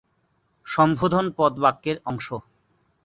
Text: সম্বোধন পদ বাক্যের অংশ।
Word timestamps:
সম্বোধন 0.67 1.25
পদ 1.37 1.53
বাক্যের 1.63 1.97
অংশ। 2.05 2.27